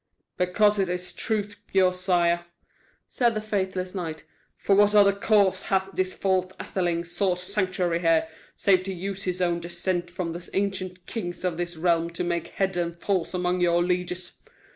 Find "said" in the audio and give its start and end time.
3.07-3.35